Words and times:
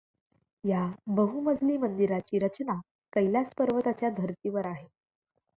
ह्या 0.63 0.85
बहुमजली 1.09 1.77
मंदिराची 1.77 2.39
रचना 2.39 2.79
कैलास 3.13 3.53
पर्वताच्या 3.57 4.09
धर्तीवर 4.17 4.65
आहे. 4.65 4.85